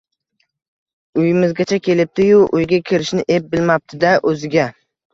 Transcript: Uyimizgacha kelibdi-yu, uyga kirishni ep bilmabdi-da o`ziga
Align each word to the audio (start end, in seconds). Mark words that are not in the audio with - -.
Uyimizgacha 1.19 1.77
kelibdi-yu, 1.89 2.39
uyga 2.61 2.83
kirishni 2.91 3.29
ep 3.39 3.49
bilmabdi-da 3.55 4.19
o`ziga 4.29 4.71